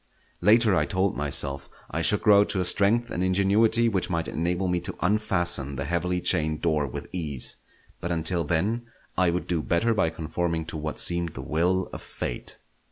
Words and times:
Later, 0.41 0.75
I 0.75 0.85
told 0.87 1.15
myself, 1.15 1.69
I 1.91 2.01
should 2.01 2.23
grow 2.23 2.43
to 2.45 2.59
a 2.59 2.65
strength 2.65 3.11
and 3.11 3.23
ingenuity 3.23 3.87
which 3.87 4.09
might 4.09 4.27
enable 4.27 4.67
me 4.67 4.79
to 4.79 4.95
unfasten 4.99 5.75
the 5.75 5.85
heavily 5.85 6.21
chained 6.21 6.63
door 6.63 6.87
with 6.87 7.07
ease; 7.11 7.57
but 7.99 8.11
until 8.11 8.43
then 8.43 8.87
I 9.15 9.29
would 9.29 9.45
do 9.45 9.61
better 9.61 9.93
by 9.93 10.09
conforming 10.09 10.65
to 10.65 10.77
what 10.77 10.99
seemed 10.99 11.35
the 11.35 11.43
will 11.43 11.87
of 11.93 12.01
Fate. 12.01 12.57